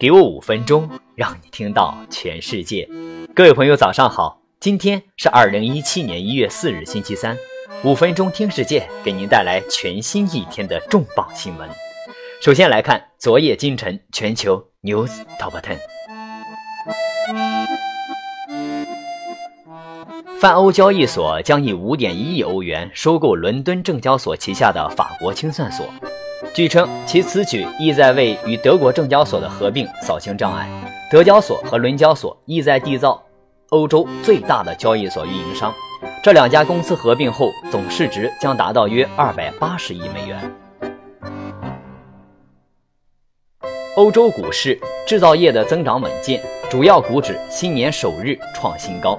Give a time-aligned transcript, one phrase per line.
[0.00, 2.88] 给我五分钟，让你听到全世界。
[3.34, 4.40] 各位朋友，早上好！
[4.58, 7.36] 今天是二零一七年一月四日，星期三。
[7.84, 11.68] 五分钟听世界，给您带来全新一天的重磅新闻。
[12.40, 15.76] 首先来看昨夜今晨全球 news top ten。
[20.38, 25.84] 泛欧交易所将以五点一亿欧元收购伦敦证交所旗下的法国清算所。
[26.52, 30.68] 据称，其此举意在为与德国证交所的合并扫清障碍。
[31.08, 33.22] 德交所和伦交所意在缔造
[33.70, 35.72] 欧洲最大的交易所运营商。
[36.22, 40.38] 这两家公司合并后，总市值将达到约二百八十亿美元。
[43.94, 49.18] 欧洲股市制造业的增长稳健，主要股指新年首日创新高。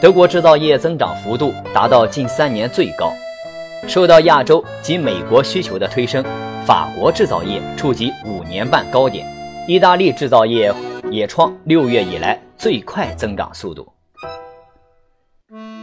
[0.00, 3.12] 德国制造业增长幅度达到近三年最高，
[3.86, 6.24] 受到亚洲及美国需求的推升。
[6.64, 9.26] 法国制造业触及五年半高点，
[9.66, 10.72] 意大利制造业
[11.10, 13.92] 也创六月以来最快增长速度。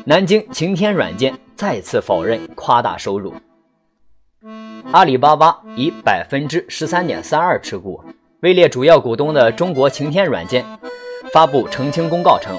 [0.05, 3.33] 南京晴天软件再次否认夸大收入。
[4.91, 8.01] 阿里巴巴以百分之十三点三二持股，
[8.41, 10.65] 位列主要股东的中国晴天软件
[11.33, 12.57] 发布澄清公告称，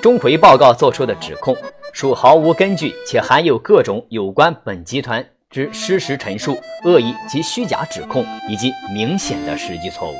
[0.00, 1.56] 钟馗报告作出的指控
[1.92, 5.26] 属毫无根据，且含有各种有关本集团。
[5.50, 10.14] 之失实陈述、恶意及虚假指控，以及明显的实际错误。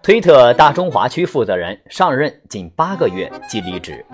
[0.00, 4.04] 推特大中华区负责人上任仅八个月即离职。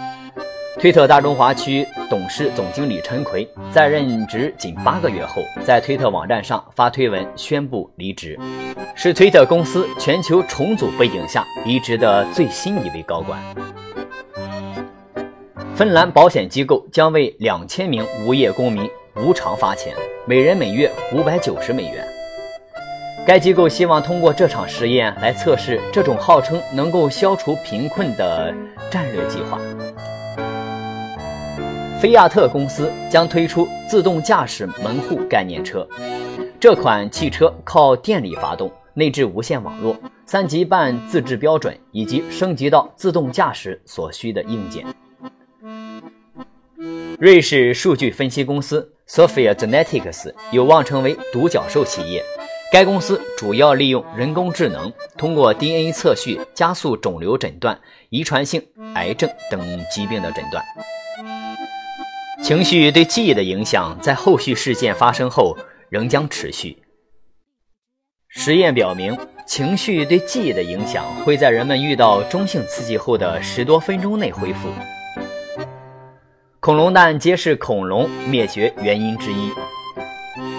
[0.81, 8.39] 推特大中华区董事总经理陈奎在任职仅八个月后，在推特网站上发推文宣布离职，
[8.95, 13.39] 是推特公司全球重组背景下离职的最新一位高管。
[15.77, 19.93] 芬兰保险机构将为两千名无业公民无偿发钱，
[20.25, 22.07] 每人每月五百九十美元。
[23.27, 28.55] 该机构希望通过这场实验来测试这种号称能够消除贫困的
[28.89, 29.59] 战略计划。
[32.01, 35.85] 菲亚特公司将推出自动驾驶门户概念车，
[36.61, 44.87] 这款汽车靠电力发动，内置无线网络、三级半自制标准以及升级到自动驾驶所需的硬件。
[47.25, 52.23] 瑞士数据分析公司 Sophia Genetics 有望成为独角兽企业。
[52.71, 57.81] 该公司主要利用人工智能，通过 DNA 测序加速肿瘤诊断、
[58.11, 58.63] 遗传性
[58.95, 59.59] 癌症等
[59.91, 60.63] 疾病的诊断。
[62.43, 65.57] 情绪对记忆的影响在后续事件发生后
[65.89, 66.77] 仍将持续。
[68.29, 74.69] 实验表明，情绪对记忆的影响会在人们遇到中性刺激后的十多分钟内恢复。
[76.65, 79.53] 恐龙蛋皆是恐龙灭绝原因之一。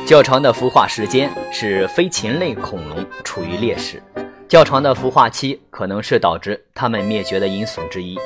[0.06, 4.00] 较长的孵化时间使飞禽类恐龙处于劣势，
[4.48, 8.20] 较长的孵化期可能是导致它们灭绝的因素之一。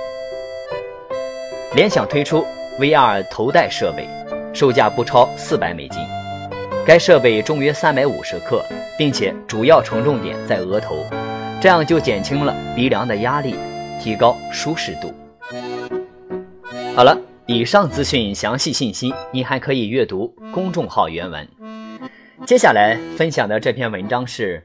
[1.73, 2.45] 联想推出
[2.81, 4.05] VR 头戴设备，
[4.53, 6.05] 售价不超四百美金。
[6.85, 8.61] 该设备重约三百五十克，
[8.97, 11.05] 并且主要承重点在额头，
[11.61, 13.55] 这样就减轻了鼻梁的压力，
[14.03, 15.13] 提高舒适度。
[16.93, 17.17] 好了。
[17.51, 21.49] 以上资讯详细信息，你还可以阅读公众号原文。
[22.45, 24.63] 接下来分享的这篇文章是：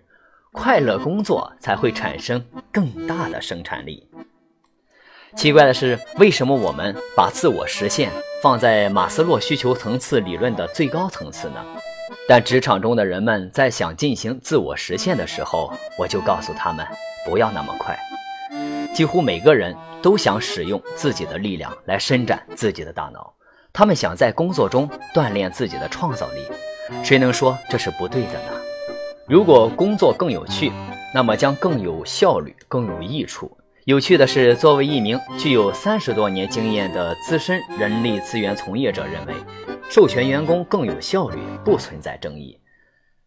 [0.53, 4.07] 快乐工作才会产生更大的生产力。
[5.35, 8.11] 奇怪的是，为什么我们把自我实现
[8.43, 11.65] 放在马斯洛需求层次理论的最高层次呢？
[12.29, 16.87] 但职场中的人们在想进行自我实现的时候，我就告诉他们
[17.25, 17.99] 不要那么快。
[18.95, 23.35] 几乎每个人都想使用自己的力量来伸展自己的大脑，
[23.73, 26.47] 他们想在工作中锻炼自己的创造力。
[27.03, 28.53] 谁能说这是不对的呢？
[29.27, 30.71] 如果工作更有趣，
[31.13, 33.51] 那么将更有效率、更有益处。
[33.85, 39.35] 有趣的是，作为一名具有三十多年经验的资深人力资源从业者，认为
[39.91, 42.57] 授权员工更有效率不存在争议。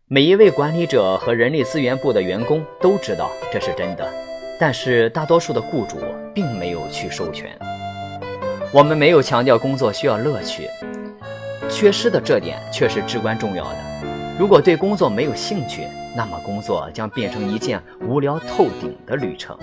[0.08, 4.27] 每一位管理者和人力资源部的员工都知道这是真的。
[4.60, 5.98] 但是大多数的雇主
[6.34, 7.58] 并没有去授权。
[8.74, 10.70] 我们没有强调工作需要乐趣，
[11.70, 13.78] 缺失的这点却是至关重要的。
[14.38, 19.58] 如果对工作没有兴趣，那么工作将变成一件无聊透顶的旅程。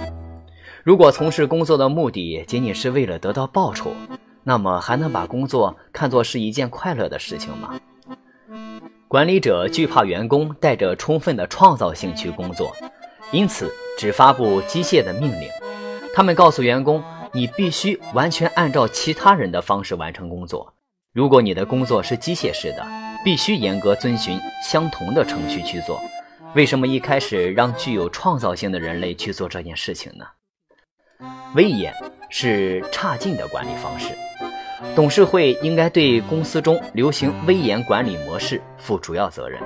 [0.82, 3.92] 如果从事工作的目的仅仅是为了得到报酬，
[4.42, 7.78] 那么还能把工作看作是一件快乐的事情吗？
[9.06, 12.74] 管理者惧怕员工带着充分的创造性去工作，
[13.32, 13.70] 因此。
[13.96, 15.48] 只发布机械的命令，
[16.14, 17.02] 他们告诉员工
[17.32, 20.74] ：“你必须完全按照其他人的方式完成工作。
[21.12, 22.86] 如果你的工作是机械式的，
[23.24, 26.00] 必须严格遵循相同的程序去做。
[26.54, 30.26] 为什么一开始让具有创造性的人类去做这件事情呢？
[31.54, 31.94] 威严
[32.28, 34.08] 是差劲的管理方式，
[34.94, 39.60] 董事会应该对公司中流行威严管理模式负主要责任。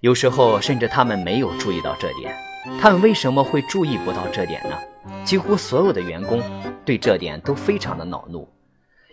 [0.00, 2.36] 有时候甚至他们没有注意到这点。
[2.80, 4.76] 他们为什么会注意不到这点呢？
[5.24, 6.42] 几乎所有的员工
[6.84, 8.48] 对这点都非常的恼怒，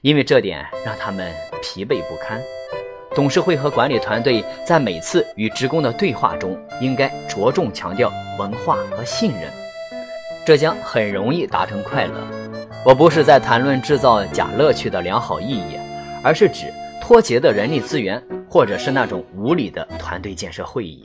[0.02, 2.42] 因为这点让他们疲惫不堪。
[3.13, 9.50] 董事会和管理团队在每次与职工的对话中，应该着重强调文化和信任，
[10.46, 12.28] 这将很容易达成快乐。
[12.86, 15.80] 我不是在谈论制造假乐趣的良好意义，
[16.22, 21.01] 而是指脱节的人力资源，或者是那种无理的团队建设会议。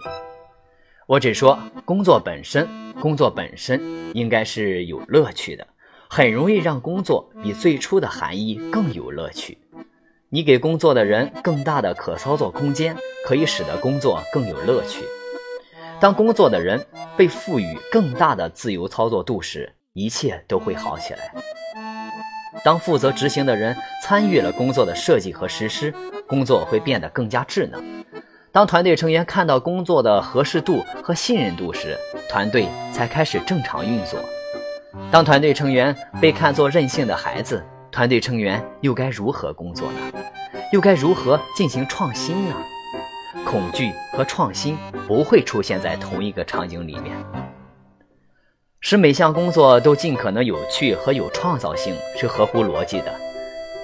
[1.10, 2.68] 我只说工作本身，
[3.00, 3.82] 工作本身
[4.14, 5.66] 应该是有乐趣的，
[6.08, 9.58] 很容易让工作比最初的含义更有乐趣。
[10.28, 12.96] 你给工作的人更大的可操作空间，
[13.26, 15.02] 可以使得工作更有乐趣。
[15.98, 16.80] 当工作的人
[17.16, 21.34] 被赋予更大的自由操作度时，一切都会好起来。
[22.62, 25.92] 当负责执行的人参与了工作的设计和实施，
[26.28, 27.82] 工作会变得更加智能。
[28.52, 31.96] 当团队成员看到工作的合适度和信任度时，
[32.28, 34.18] 团队才开始正常运作。
[35.08, 39.98] 当团队成员被看作任性的孩子，团队成员又该如何工作呢？
[40.72, 42.56] 又该如何进行创新呢？
[43.46, 44.76] 恐惧和创新
[45.06, 47.16] 不会出现在同一个场景里面。
[48.80, 53.14] 使每项工作都尽可能有趣和有创造性是合乎逻辑的。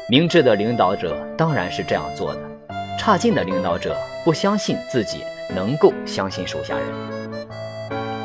[0.08, 2.40] 明智的领导者当然是这样做的。
[2.98, 3.96] 差劲的领导者
[4.26, 5.23] 不相信自己
[5.55, 6.88] 能够相信手下人，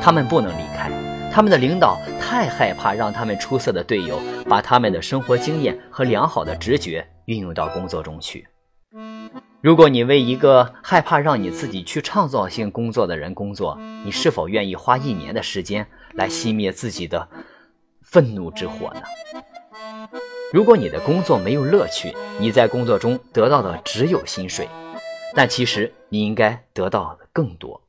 [0.00, 0.90] 他们不能离开，
[1.32, 8.48] 他们的领导太害怕让他们出色的队友把他们的生活经验和良好的直觉运用到工作中去。
[9.60, 17.28] 如果你为一个害怕让你自己去创造性工作的人工作，你是否愿意花一年的时间来熄灭自己的
[18.02, 19.02] 愤怒之火呢？
[20.52, 24.68] 如果你的工作没有乐趣，你在工作中得到的只有薪水，
[25.34, 27.80] 但其实你应该得到的更多。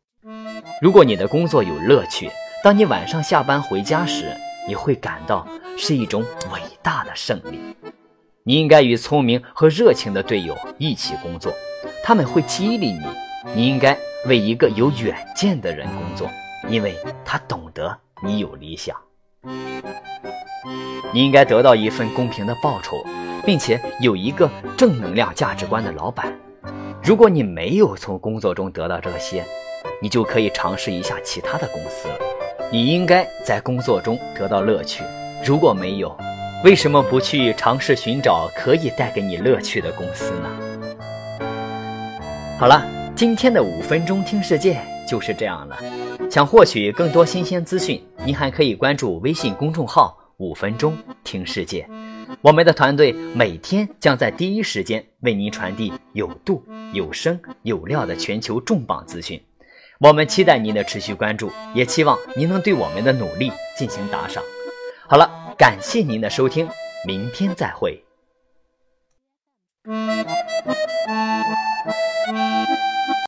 [0.82, 2.30] 如果你的工作有乐趣，
[2.64, 4.36] 当你晚上下班回家时，
[4.68, 5.48] 你会感到
[5.78, 6.24] 是一种
[6.54, 7.60] 伟大的胜利。
[8.44, 11.54] 你应该与聪明和热情的队友一起工作，
[12.04, 13.06] 他们会激励你。
[13.54, 16.30] 你应该为一个有远见的人工作，
[16.70, 18.96] 因为他懂得你有理想。
[21.14, 23.06] 你应该得到一份公平的报酬，
[23.46, 26.34] 并且有一个正能量价值观的老板。
[27.06, 29.44] 如果你没有从工作中得到这些，
[30.02, 32.16] 你就可以尝试一下其他的公司了。
[32.72, 35.04] 你应该在工作中得到乐趣。
[35.46, 36.18] 如果没有，
[36.64, 41.46] 为什么不去尝试寻找可以带给你乐趣的公司呢？
[42.58, 45.78] 好了，今天的五分钟听世界就是这样了。
[46.32, 50.18] 想获取更多新鲜资讯，您还可以关注微信公众号。
[50.38, 51.88] 五分钟听世界。
[52.42, 56.64] 我们的团队每天将在第一时间为您传递有度
[56.94, 59.42] 有声有料的全球重磅资讯。
[60.00, 64.44] 我们期待您的持续关注也期望您能对我们的努力进行打赏。
[65.08, 66.68] 好了感谢您的收听
[67.06, 68.04] 明天再会。